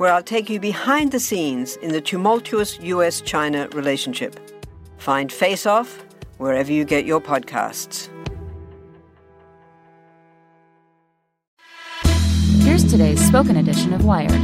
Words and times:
where 0.00 0.10
I'll 0.10 0.22
take 0.22 0.48
you 0.48 0.58
behind 0.58 1.12
the 1.12 1.20
scenes 1.20 1.76
in 1.76 1.92
the 1.92 2.00
tumultuous 2.00 2.80
US 2.80 3.20
China 3.20 3.68
relationship. 3.74 4.40
Find 4.96 5.30
Face 5.30 5.66
Off 5.66 6.02
wherever 6.38 6.72
you 6.72 6.86
get 6.86 7.04
your 7.04 7.20
podcasts. 7.20 8.08
Here's 12.62 12.90
today's 12.90 13.20
spoken 13.20 13.56
edition 13.56 13.92
of 13.92 14.06
Wired. 14.06 14.40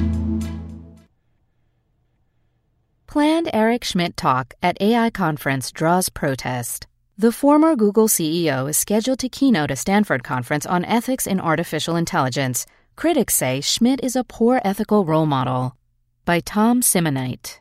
Planned 3.07 3.49
Eric 3.51 3.83
Schmidt 3.83 4.15
talk 4.15 4.53
at 4.63 4.77
AI 4.79 5.09
conference 5.09 5.73
draws 5.73 6.11
protest. 6.11 6.87
The 7.17 7.33
former 7.33 7.77
Google 7.77 8.09
CEO 8.09 8.69
is 8.69 8.77
scheduled 8.77 9.21
to 9.21 9.31
keynote 9.31 9.71
a 9.71 9.77
Stanford 9.77 10.23
conference 10.23 10.67
on 10.67 10.85
ethics 10.85 11.27
in 11.27 11.41
artificial 11.41 11.97
intelligence. 11.97 12.67
Critics 12.97 13.35
say 13.35 13.61
Schmidt 13.61 14.01
is 14.03 14.17
a 14.17 14.25
poor 14.25 14.59
ethical 14.65 15.05
role 15.05 15.27
model. 15.27 15.77
By 16.25 16.41
Tom 16.41 16.81
Simonite. 16.81 17.59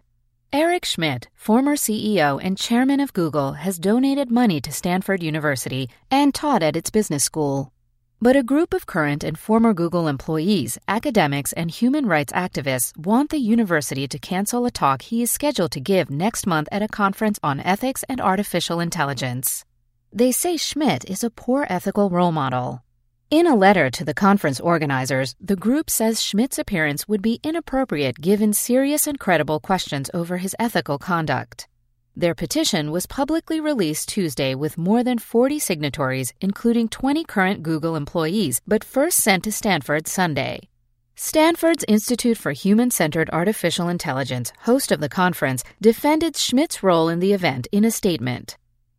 Eric 0.53 0.85
Schmidt, 0.85 1.27
former 1.35 1.75
CEO 1.75 2.39
and 2.41 2.57
chairman 2.57 3.01
of 3.01 3.11
Google, 3.11 3.51
has 3.51 3.77
donated 3.77 4.31
money 4.31 4.61
to 4.61 4.71
Stanford 4.71 5.21
University 5.21 5.89
and 6.09 6.33
taught 6.33 6.63
at 6.63 6.77
its 6.77 6.89
business 6.89 7.25
school. 7.25 7.73
But 8.21 8.37
a 8.37 8.43
group 8.43 8.73
of 8.73 8.85
current 8.85 9.25
and 9.25 9.37
former 9.37 9.73
Google 9.73 10.07
employees, 10.07 10.77
academics, 10.87 11.51
and 11.51 11.69
human 11.69 12.05
rights 12.05 12.31
activists 12.31 12.95
want 12.97 13.29
the 13.29 13.37
university 13.37 14.07
to 14.07 14.17
cancel 14.17 14.65
a 14.65 14.71
talk 14.71 15.01
he 15.01 15.21
is 15.21 15.31
scheduled 15.31 15.71
to 15.71 15.81
give 15.81 16.09
next 16.09 16.47
month 16.47 16.69
at 16.71 16.81
a 16.81 16.87
conference 16.87 17.39
on 17.43 17.59
ethics 17.59 18.05
and 18.07 18.21
artificial 18.21 18.79
intelligence. 18.79 19.65
They 20.13 20.31
say 20.31 20.55
Schmidt 20.55 21.03
is 21.09 21.25
a 21.25 21.29
poor 21.29 21.67
ethical 21.69 22.09
role 22.09 22.31
model. 22.31 22.84
In 23.31 23.47
a 23.47 23.55
letter 23.55 23.89
to 23.89 24.05
the 24.05 24.13
conference 24.13 24.59
organizers, 24.59 25.35
the 25.41 25.55
group 25.55 25.89
says 25.89 26.21
Schmidt's 26.21 26.59
appearance 26.59 27.07
would 27.07 27.23
be 27.23 27.39
inappropriate 27.41 28.21
given 28.21 28.53
serious 28.53 29.07
and 29.07 29.19
credible 29.19 29.59
questions 29.59 30.11
over 30.13 30.37
his 30.37 30.55
ethical 30.59 30.99
conduct. 30.99 31.67
Their 32.15 32.35
petition 32.35 32.91
was 32.91 33.07
publicly 33.07 33.59
released 33.59 34.09
Tuesday 34.09 34.53
with 34.53 34.77
more 34.77 35.03
than 35.03 35.17
40 35.17 35.57
signatories, 35.57 36.33
including 36.39 36.87
20 36.87 37.23
current 37.23 37.63
Google 37.63 37.95
employees, 37.95 38.61
but 38.67 38.83
first 38.83 39.17
sent 39.17 39.43
to 39.45 39.51
Stanford 39.51 40.07
Sunday. 40.07 40.69
Stanford's 41.15 41.85
Institute 41.87 42.37
for 42.37 42.51
Human 42.51 42.91
Centered 42.91 43.31
Artificial 43.33 43.89
Intelligence, 43.89 44.53
host 44.59 44.91
of 44.91 44.99
the 44.99 45.09
conference, 45.09 45.63
defended 45.81 46.37
Schmidt's 46.37 46.83
role 46.83 47.09
in 47.09 47.19
the 47.19 47.33
event 47.33 47.67
in 47.71 47.85
a 47.85 47.91
statement. 47.91 48.55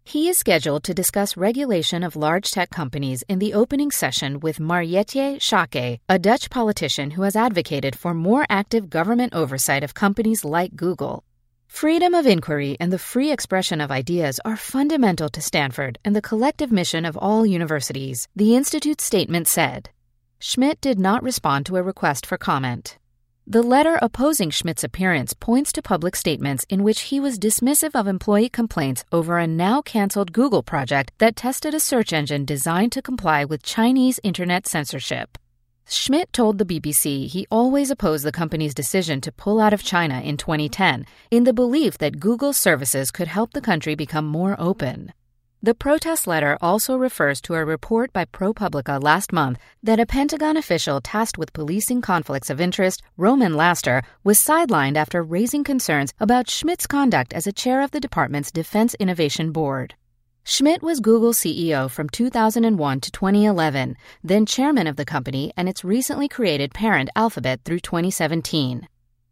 He 0.09 0.29
is 0.29 0.39
scheduled 0.39 0.85
to 0.85 0.95
discuss 0.95 1.37
regulation 1.37 2.05
of 2.05 2.15
large 2.15 2.53
tech 2.53 2.71
companies 2.71 3.25
in 3.29 3.41
the 3.41 3.55
opening 3.55 3.91
session 3.91 4.39
with 4.39 4.61
Marietje 4.61 5.41
Schaake, 5.41 5.99
a 6.09 6.19
Dutch 6.21 6.49
politician 6.49 7.11
who 7.11 7.23
has 7.23 7.35
advocated 7.35 7.97
for 7.97 8.15
more 8.15 8.47
active 8.49 8.89
government 8.89 9.35
oversight 9.35 9.83
of 9.83 9.95
companies 9.95 10.45
like 10.45 10.77
Google. 10.77 11.25
Freedom 11.67 12.15
of 12.15 12.25
inquiry 12.25 12.77
and 12.79 12.93
the 12.93 13.01
free 13.01 13.33
expression 13.33 13.81
of 13.81 13.91
ideas 13.91 14.39
are 14.45 14.57
fundamental 14.57 15.29
to 15.29 15.43
Stanford 15.43 15.99
and 16.05 16.15
the 16.15 16.23
collective 16.23 16.71
mission 16.71 17.05
of 17.05 17.17
all 17.17 17.45
universities, 17.45 18.29
the 18.37 18.55
Institute's 18.55 19.03
statement 19.03 19.49
said. 19.49 19.91
Schmidt 20.39 20.81
did 20.81 21.01
not 21.01 21.25
respond 21.25 21.67
to 21.67 21.79
a 21.79 21.83
request 21.83 22.27
for 22.27 22.39
comment. 22.39 22.97
The 23.49 23.63
letter 23.63 23.97
opposing 24.03 24.51
Schmidt's 24.51 24.83
appearance 24.83 25.33
points 25.33 25.71
to 25.75 25.81
public 25.81 26.17
statements 26.17 26.67
in 26.69 26.83
which 26.83 27.03
he 27.03 27.21
was 27.21 27.39
dismissive 27.39 27.95
of 27.95 28.09
employee 28.09 28.49
complaints 28.49 29.05
over 29.13 29.39
a 29.39 29.47
now 29.47 29.81
canceled 29.83 30.33
Google 30.33 30.65
project 30.65 31.13
that 31.19 31.37
tested 31.37 31.73
a 31.73 31.79
search 31.79 32.13
engine 32.13 32.45
designed 32.45 32.91
to 32.91 33.01
comply 33.01 33.45
with 33.45 33.63
Chinese 33.63 34.19
internet 34.25 34.67
censorship. 34.67 35.39
Schmidt 35.89 36.33
told 36.33 36.59
the 36.59 36.65
BBC 36.65 37.29
he 37.29 37.47
always 37.49 37.89
opposed 37.89 38.25
the 38.25 38.33
company's 38.33 38.75
decision 38.75 39.21
to 39.21 39.31
pull 39.31 39.61
out 39.61 39.73
of 39.73 39.85
China 39.85 40.21
in 40.23 40.37
2010 40.37 41.07
in 41.31 41.45
the 41.45 41.53
belief 41.53 41.99
that 41.99 42.19
Google's 42.19 42.57
services 42.57 43.13
could 43.13 43.29
help 43.29 43.53
the 43.53 43.61
country 43.61 43.95
become 43.95 44.27
more 44.27 44.57
open. 44.59 45.13
The 45.67 45.75
protest 45.75 46.29
letter 46.29 46.57
also 46.61 46.97
refers 46.97 47.41
to 47.41 47.55
a 47.55 47.65
report 47.65 48.13
by 48.13 48.27
ProPublica 48.27 49.03
last 49.03 49.33
month 49.33 49.59
that 49.83 49.99
a 49.99 50.07
Pentagon 50.07 50.57
official 50.57 51.01
tasked 51.01 51.39
with 51.39 51.53
policing 51.53 52.03
conflicts 52.03 52.51
of 52.51 52.61
interest, 52.61 53.03
Roman 53.17 53.57
Laster, 53.57 54.03
was 54.23 54.39
sidelined 54.39 54.97
after 54.97 55.25
raising 55.25 55.65
concerns 55.65 56.15
about 56.21 56.49
Schmidt's 56.49 56.87
conduct 56.87 57.33
as 57.33 57.49
a 57.49 57.53
chair 57.53 57.83
of 57.83 57.91
the 57.91 57.99
department's 57.99 58.53
Defense 58.53 58.95
Innovation 59.01 59.51
Board. 59.51 59.97
Schmidt 60.45 60.85
was 60.85 61.01
Google 61.01 61.33
CEO 61.33 61.91
from 61.91 62.09
2001 62.11 63.01
to 63.01 63.11
2011, 63.11 63.97
then 64.23 64.47
chairman 64.47 64.87
of 64.87 64.95
the 64.95 65.05
company 65.05 65.53
and 65.57 65.69
its 65.69 65.83
recently 65.83 66.29
created 66.29 66.75
parent 66.75 67.11
Alphabet 67.17 67.63
through 67.65 67.81
2017. 67.81 68.87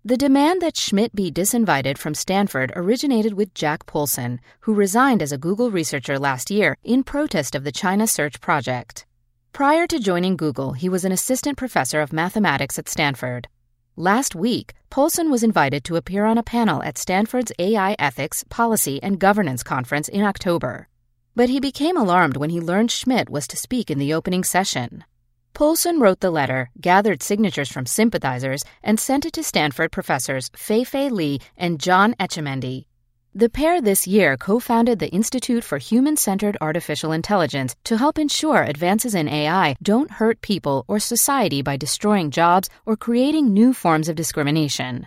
The 0.06 0.18
demand 0.18 0.60
that 0.60 0.76
Schmidt 0.76 1.14
be 1.14 1.32
disinvited 1.32 1.96
from 1.96 2.12
Stanford 2.12 2.74
originated 2.76 3.32
with 3.32 3.54
Jack 3.54 3.86
Poulson, 3.86 4.38
who 4.60 4.74
resigned 4.74 5.22
as 5.22 5.32
a 5.32 5.38
Google 5.38 5.70
researcher 5.70 6.18
last 6.18 6.50
year 6.50 6.76
in 6.84 7.04
protest 7.04 7.54
of 7.54 7.64
the 7.64 7.72
China 7.72 8.06
Search 8.06 8.38
project. 8.38 9.06
Prior 9.54 9.86
to 9.86 9.98
joining 9.98 10.36
Google, 10.36 10.74
he 10.74 10.90
was 10.90 11.06
an 11.06 11.12
assistant 11.12 11.56
professor 11.56 12.02
of 12.02 12.12
mathematics 12.12 12.78
at 12.78 12.86
Stanford. 12.86 13.48
Last 13.96 14.34
week, 14.34 14.74
Poulson 14.90 15.30
was 15.30 15.42
invited 15.42 15.84
to 15.84 15.96
appear 15.96 16.26
on 16.26 16.36
a 16.36 16.42
panel 16.42 16.82
at 16.82 16.98
Stanford's 16.98 17.52
AI 17.58 17.96
Ethics, 17.98 18.44
Policy, 18.50 19.02
and 19.02 19.18
Governance 19.18 19.62
Conference 19.62 20.08
in 20.08 20.22
October. 20.22 20.86
But 21.34 21.48
he 21.48 21.60
became 21.60 21.96
alarmed 21.96 22.36
when 22.36 22.50
he 22.50 22.60
learned 22.60 22.90
Schmidt 22.90 23.30
was 23.30 23.46
to 23.48 23.56
speak 23.56 23.90
in 23.90 23.98
the 23.98 24.12
opening 24.12 24.44
session. 24.44 25.04
Poulson 25.54 26.00
wrote 26.00 26.18
the 26.18 26.32
letter, 26.32 26.68
gathered 26.80 27.22
signatures 27.22 27.70
from 27.70 27.86
sympathizers, 27.86 28.64
and 28.82 28.98
sent 28.98 29.24
it 29.24 29.32
to 29.34 29.44
Stanford 29.44 29.92
professors 29.92 30.50
Fei 30.56 30.82
Fei 30.82 31.08
Li 31.08 31.40
and 31.56 31.78
John 31.78 32.14
Etchemendy. 32.18 32.86
The 33.36 33.48
pair 33.48 33.80
this 33.80 34.04
year 34.04 34.36
co 34.36 34.58
founded 34.58 34.98
the 34.98 35.10
Institute 35.10 35.62
for 35.62 35.78
Human 35.78 36.16
Centered 36.16 36.56
Artificial 36.60 37.12
Intelligence 37.12 37.76
to 37.84 37.96
help 37.98 38.18
ensure 38.18 38.64
advances 38.64 39.14
in 39.14 39.28
AI 39.28 39.76
don't 39.80 40.10
hurt 40.10 40.40
people 40.40 40.84
or 40.88 40.98
society 40.98 41.62
by 41.62 41.76
destroying 41.76 42.32
jobs 42.32 42.68
or 42.84 42.96
creating 42.96 43.52
new 43.52 43.72
forms 43.72 44.08
of 44.08 44.16
discrimination. 44.16 45.06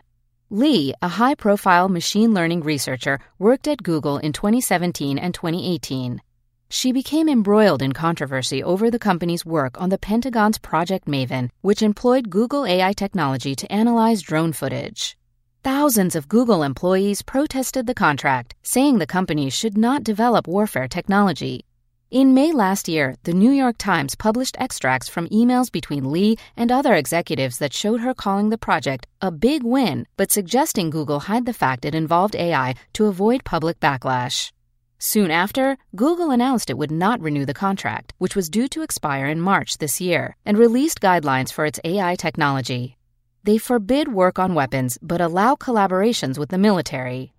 Li, 0.49 0.93
a 1.01 1.09
high 1.09 1.35
profile 1.35 1.89
machine 1.89 2.33
learning 2.33 2.61
researcher, 2.61 3.19
worked 3.37 3.67
at 3.67 3.83
Google 3.83 4.17
in 4.17 4.31
2017 4.31 5.19
and 5.19 5.33
2018. 5.33 6.21
She 6.69 6.91
became 6.91 7.29
embroiled 7.29 7.81
in 7.81 7.93
controversy 7.93 8.61
over 8.61 8.91
the 8.91 8.99
company's 8.99 9.45
work 9.45 9.79
on 9.79 9.89
the 9.89 9.97
Pentagon's 9.97 10.57
Project 10.57 11.07
Maven, 11.07 11.49
which 11.61 11.81
employed 11.81 12.29
Google 12.29 12.65
AI 12.65 12.93
technology 12.93 13.55
to 13.55 13.71
analyze 13.71 14.21
drone 14.21 14.53
footage. 14.53 15.17
thousands 15.63 16.15
of 16.15 16.29
Google 16.29 16.63
employees 16.63 17.21
protested 17.21 17.87
the 17.87 17.93
contract, 17.93 18.55
saying 18.63 18.99
the 18.99 19.13
company 19.17 19.49
should 19.49 19.77
not 19.77 20.01
develop 20.01 20.47
warfare 20.47 20.87
technology. 20.87 21.65
In 22.09 22.33
May 22.33 22.53
last 22.53 22.87
year, 22.87 23.15
the 23.23 23.33
New 23.33 23.51
York 23.51 23.77
Times 23.77 24.15
published 24.15 24.55
extracts 24.59 25.09
from 25.09 25.27
emails 25.27 25.69
between 25.69 26.09
Li 26.09 26.37
and 26.55 26.71
other 26.71 26.93
executives 26.95 27.57
that 27.57 27.73
showed 27.73 27.99
her 27.99 28.13
calling 28.13 28.49
the 28.49 28.57
project 28.57 29.07
a 29.21 29.29
big 29.29 29.61
win, 29.63 30.07
but 30.15 30.31
suggesting 30.31 30.89
Google 30.89 31.19
hide 31.19 31.45
the 31.45 31.59
fact 31.63 31.83
it 31.83 31.93
involved 31.93 32.35
AI 32.35 32.75
to 32.93 33.07
avoid 33.07 33.43
public 33.43 33.77
backlash. 33.81 34.53
Soon 34.99 35.29
after, 35.29 35.77
Google 35.95 36.31
announced 36.31 36.69
it 36.69 36.77
would 36.77 36.91
not 36.91 37.21
renew 37.21 37.45
the 37.45 37.53
contract, 37.53 38.13
which 38.17 38.35
was 38.35 38.49
due 38.49 38.67
to 38.69 38.81
expire 38.81 39.27
in 39.27 39.39
March 39.39 39.77
this 39.77 40.01
year, 40.01 40.35
and 40.43 40.57
released 40.57 41.01
guidelines 41.01 41.53
for 41.53 41.65
its 41.65 41.79
AI 41.83 42.15
technology. 42.15 42.97
They 43.43 43.59
forbid 43.59 44.11
work 44.11 44.39
on 44.39 44.55
weapons 44.55 44.97
but 45.01 45.21
allow 45.21 45.55
collaborations 45.55 46.37
with 46.37 46.49
the 46.49 46.57
military. 46.57 47.31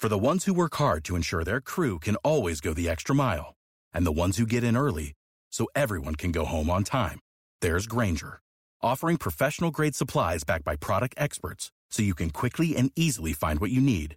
For 0.00 0.08
the 0.08 0.18
ones 0.18 0.46
who 0.46 0.52
work 0.52 0.74
hard 0.74 1.04
to 1.04 1.14
ensure 1.14 1.44
their 1.44 1.60
crew 1.60 2.00
can 2.00 2.16
always 2.16 2.60
go 2.60 2.74
the 2.74 2.88
extra 2.88 3.14
mile, 3.14 3.54
and 3.94 4.04
the 4.04 4.10
ones 4.10 4.36
who 4.36 4.46
get 4.46 4.64
in 4.64 4.76
early 4.76 5.12
so 5.52 5.68
everyone 5.76 6.16
can 6.16 6.32
go 6.32 6.44
home 6.44 6.68
on 6.68 6.82
time, 6.82 7.20
there's 7.60 7.86
Grainger, 7.86 8.40
offering 8.82 9.16
professional 9.16 9.70
grade 9.70 9.94
supplies 9.94 10.42
backed 10.42 10.64
by 10.64 10.74
product 10.74 11.14
experts 11.18 11.70
so 11.88 12.02
you 12.02 12.14
can 12.14 12.30
quickly 12.30 12.74
and 12.74 12.90
easily 12.96 13.32
find 13.32 13.60
what 13.60 13.70
you 13.70 13.80
need. 13.80 14.16